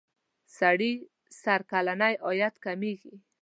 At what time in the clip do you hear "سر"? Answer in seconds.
1.41-1.61